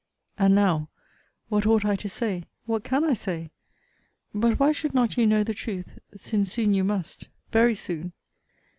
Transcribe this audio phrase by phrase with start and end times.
[0.39, 0.89] And now,
[1.49, 2.45] what ought I to say?
[2.65, 3.51] What can I say?
[4.33, 5.99] But why should not you know the truth?
[6.15, 8.11] since soon you must very soon.